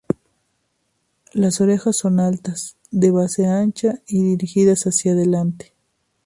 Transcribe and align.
Las 1.33 1.61
orejas 1.61 1.95
son 1.95 2.19
altas, 2.19 2.75
de 2.89 3.11
base 3.11 3.45
ancha 3.45 4.01
y 4.07 4.23
dirigidas 4.29 4.85
hacia 4.87 5.13
delante. 5.13 5.75